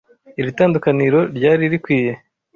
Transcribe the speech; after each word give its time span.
Iri 0.39 0.51
tandukaniro 0.57 1.19
ryari 1.35 1.63
rikwiye. 1.73 2.11